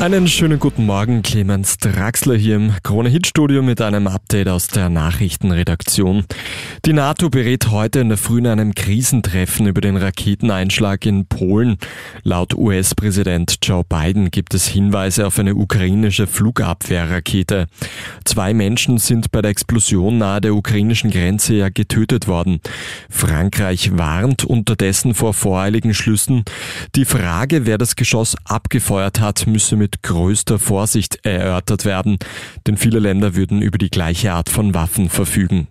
Einen 0.00 0.28
schönen 0.28 0.58
guten 0.58 0.86
Morgen, 0.86 1.20
Clemens 1.20 1.76
Draxler 1.76 2.34
hier 2.34 2.56
im 2.56 2.72
Krone-Hit-Studio 2.82 3.60
mit 3.60 3.82
einem 3.82 4.06
Update 4.06 4.48
aus 4.48 4.68
der 4.68 4.88
Nachrichtenredaktion. 4.88 6.24
Die 6.86 6.94
NATO 6.94 7.28
berät 7.28 7.70
heute 7.70 8.00
in 8.00 8.08
der 8.08 8.16
Früh 8.16 8.38
in 8.38 8.46
einem 8.46 8.74
Krisentreffen 8.74 9.66
über 9.66 9.82
den 9.82 9.98
Raketeneinschlag 9.98 11.04
in 11.04 11.26
Polen. 11.26 11.76
Laut 12.22 12.54
US-Präsident 12.54 13.58
Joe 13.62 13.84
Biden 13.86 14.30
gibt 14.30 14.54
es 14.54 14.66
Hinweise 14.68 15.26
auf 15.26 15.38
eine 15.38 15.54
ukrainische 15.54 16.26
Flugabwehrrakete. 16.26 17.66
Zwei 18.24 18.54
Menschen 18.54 18.96
sind 18.96 19.30
bei 19.30 19.42
der 19.42 19.50
Explosion 19.50 20.16
nahe 20.16 20.40
der 20.40 20.54
ukrainischen 20.54 21.10
Grenze 21.10 21.56
ja 21.56 21.68
getötet 21.68 22.26
worden. 22.26 22.62
Frankreich 23.10 23.98
warnt 23.98 24.44
unterdessen 24.44 25.12
vor 25.12 25.34
voreiligen 25.34 25.92
Schlüssen. 25.92 26.46
Die 26.94 27.04
Frage, 27.04 27.66
wer 27.66 27.76
das 27.76 27.96
Geschoss 27.96 28.34
abgefeuert 28.46 29.20
hat, 29.20 29.46
müsse 29.46 29.76
mit 29.76 29.89
mit 29.90 30.02
größter 30.02 30.60
Vorsicht 30.60 31.24
erörtert 31.24 31.84
werden, 31.84 32.18
denn 32.66 32.76
viele 32.76 33.00
Länder 33.00 33.34
würden 33.34 33.60
über 33.60 33.78
die 33.78 33.90
gleiche 33.90 34.32
Art 34.32 34.48
von 34.48 34.72
Waffen 34.72 35.08
verfügen. 35.08 35.66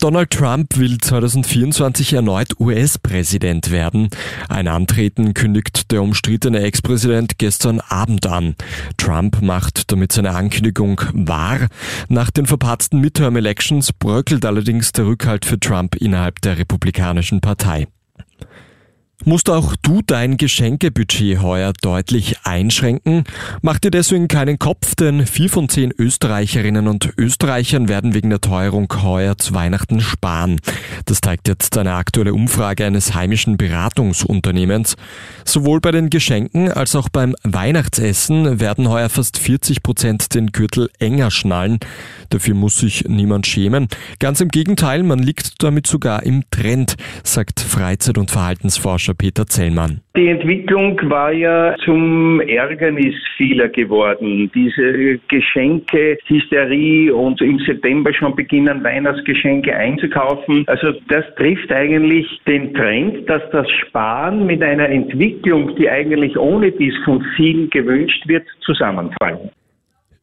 Donald 0.00 0.30
Trump 0.30 0.76
will 0.78 0.98
2024 0.98 2.14
erneut 2.14 2.58
US-Präsident 2.58 3.70
werden. 3.70 4.08
Ein 4.48 4.66
Antreten 4.66 5.32
kündigt 5.32 5.92
der 5.92 6.02
umstrittene 6.02 6.60
Ex-Präsident 6.62 7.38
gestern 7.38 7.78
Abend 7.78 8.26
an. 8.26 8.56
Trump 8.96 9.42
macht 9.42 9.92
damit 9.92 10.10
seine 10.10 10.30
Ankündigung 10.30 11.00
wahr. 11.12 11.68
Nach 12.08 12.32
den 12.32 12.46
verpatzten 12.46 12.98
Midterm-Elections 13.00 13.92
bröckelt 13.92 14.44
allerdings 14.44 14.90
der 14.90 15.06
Rückhalt 15.06 15.44
für 15.44 15.60
Trump 15.60 15.94
innerhalb 15.94 16.40
der 16.40 16.58
Republikanischen 16.58 17.40
Partei. 17.40 17.86
Musst 19.24 19.50
auch 19.50 19.76
du 19.82 20.00
dein 20.04 20.36
Geschenkebudget 20.36 21.40
heuer 21.40 21.72
deutlich 21.80 22.38
einschränken? 22.42 23.22
Mach 23.60 23.78
dir 23.78 23.92
deswegen 23.92 24.26
keinen 24.26 24.58
Kopf, 24.58 24.96
denn 24.96 25.26
vier 25.26 25.48
von 25.48 25.68
zehn 25.68 25.92
Österreicherinnen 25.96 26.88
und 26.88 27.12
Österreichern 27.16 27.88
werden 27.88 28.14
wegen 28.14 28.30
der 28.30 28.40
Teuerung 28.40 28.92
heuer 29.02 29.38
zu 29.38 29.54
Weihnachten 29.54 30.00
sparen. 30.00 30.60
Das 31.04 31.20
zeigt 31.20 31.46
jetzt 31.46 31.78
eine 31.78 31.94
aktuelle 31.94 32.34
Umfrage 32.34 32.84
eines 32.84 33.14
heimischen 33.14 33.56
Beratungsunternehmens. 33.56 34.96
Sowohl 35.44 35.80
bei 35.80 35.92
den 35.92 36.10
Geschenken 36.10 36.72
als 36.72 36.96
auch 36.96 37.08
beim 37.08 37.36
Weihnachtsessen 37.44 38.58
werden 38.58 38.88
heuer 38.88 39.08
fast 39.08 39.38
40 39.38 39.84
Prozent 39.84 40.34
den 40.34 40.48
Gürtel 40.48 40.90
enger 40.98 41.30
schnallen. 41.30 41.78
Dafür 42.30 42.54
muss 42.54 42.78
sich 42.78 43.04
niemand 43.06 43.46
schämen. 43.46 43.86
Ganz 44.18 44.40
im 44.40 44.48
Gegenteil, 44.48 45.04
man 45.04 45.20
liegt 45.20 45.62
damit 45.62 45.86
sogar 45.86 46.24
im 46.24 46.42
Trend, 46.50 46.96
sagt 47.22 47.60
Freizeit- 47.60 48.18
und 48.18 48.32
Verhaltensforscher 48.32 49.11
Forscher 49.12 49.14
Peter 49.14 49.46
Zellmann. 49.46 50.00
Die 50.16 50.28
Entwicklung 50.28 50.98
war 51.10 51.32
ja 51.32 51.74
zum 51.84 52.40
Ärgernis 52.40 53.14
vieler 53.36 53.68
geworden. 53.68 54.50
Diese 54.54 55.18
Geschenke, 55.28 56.18
Hysterie 56.26 57.10
und 57.10 57.40
im 57.40 57.58
September 57.60 58.12
schon 58.12 58.34
beginnen, 58.34 58.82
Weihnachtsgeschenke 58.84 59.74
einzukaufen. 59.74 60.64
Also 60.66 60.92
das 61.08 61.24
trifft 61.36 61.72
eigentlich 61.72 62.26
den 62.46 62.74
Trend, 62.74 63.28
dass 63.28 63.42
das 63.52 63.68
Sparen 63.70 64.46
mit 64.46 64.62
einer 64.62 64.88
Entwicklung, 64.88 65.74
die 65.76 65.88
eigentlich 65.88 66.36
ohne 66.36 66.70
dies 66.72 66.94
von 67.04 67.24
vielen 67.36 67.70
gewünscht 67.70 68.26
wird, 68.26 68.44
zusammenfallen. 68.60 69.50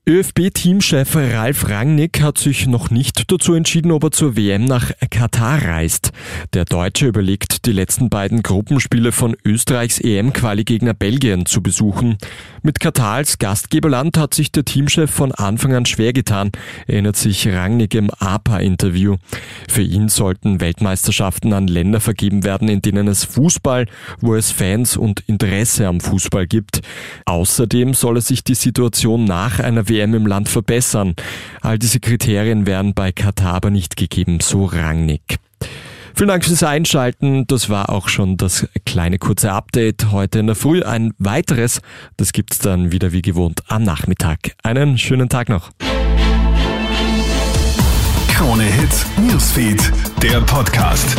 ÖFB-Teamchef 0.07 1.15
Ralf 1.15 1.69
Rangnick 1.69 2.21
hat 2.21 2.39
sich 2.39 2.65
noch 2.65 2.89
nicht 2.89 3.31
dazu 3.31 3.53
entschieden, 3.53 3.91
ob 3.91 4.05
er 4.05 4.11
zur 4.11 4.35
WM 4.35 4.65
nach 4.65 4.91
Katar 5.11 5.63
reist. 5.63 6.13
Der 6.53 6.65
Deutsche 6.65 7.05
überlegt, 7.05 7.67
die 7.67 7.73
letzten 7.73 8.09
beiden 8.09 8.41
Gruppenspiele 8.41 9.11
von 9.11 9.35
Österreichs 9.45 9.99
EM-Quali-Gegner 9.99 10.95
Belgien 10.95 11.45
zu 11.45 11.61
besuchen. 11.61 12.17
Mit 12.63 12.79
Katar 12.79 13.15
als 13.15 13.37
Gastgeberland 13.37 14.17
hat 14.17 14.33
sich 14.33 14.51
der 14.51 14.65
Teamchef 14.65 15.11
von 15.11 15.31
Anfang 15.31 15.75
an 15.75 15.85
schwer 15.85 16.11
getan, 16.13 16.51
erinnert 16.87 17.17
sich 17.17 17.47
Rangnick 17.47 17.93
im 17.93 18.09
APA-Interview. 18.09 19.17
Für 19.67 19.83
ihn 19.83 20.09
sollten 20.09 20.59
Weltmeisterschaften 20.59 21.53
an 21.53 21.67
Länder 21.67 21.99
vergeben 21.99 22.43
werden, 22.43 22.67
in 22.67 22.81
denen 22.81 23.07
es 23.07 23.25
Fußball, 23.25 23.85
wo 24.21 24.33
es 24.33 24.49
Fans 24.49 24.97
und 24.97 25.19
Interesse 25.27 25.87
am 25.87 25.99
Fußball 25.99 26.47
gibt. 26.47 26.81
Außerdem 27.25 27.93
solle 27.93 28.21
sich 28.21 28.43
die 28.43 28.55
Situation 28.55 29.25
nach 29.25 29.59
einer 29.59 29.87
WM 29.89 30.13
im 30.13 30.27
Land 30.27 30.49
verbessern. 30.49 31.15
All 31.61 31.79
diese 31.79 31.99
Kriterien 31.99 32.65
wären 32.65 32.93
bei 32.93 33.11
Katar 33.11 33.55
aber 33.55 33.69
nicht 33.69 33.97
gegeben, 33.97 34.39
so 34.39 34.65
Rangnick. 34.65 35.39
Vielen 36.15 36.27
Dank 36.27 36.43
fürs 36.43 36.63
Einschalten. 36.63 37.47
Das 37.47 37.69
war 37.69 37.89
auch 37.89 38.09
schon 38.09 38.35
das 38.37 38.67
kleine 38.85 39.19
kurze 39.19 39.51
Update 39.51 40.11
heute 40.11 40.39
in 40.39 40.47
der 40.47 40.55
Früh. 40.55 40.83
Ein 40.83 41.13
weiteres, 41.17 41.81
das 42.17 42.33
gibt's 42.33 42.59
dann 42.59 42.91
wieder 42.91 43.11
wie 43.11 43.21
gewohnt 43.21 43.61
am 43.67 43.83
Nachmittag. 43.83 44.55
Einen 44.63 44.97
schönen 44.97 45.29
Tag 45.29 45.49
noch. 45.49 45.71
Krone 48.27 48.63
Hits, 48.63 49.05
Newsfeed, 49.17 49.91
der 50.21 50.41
Podcast. 50.41 51.17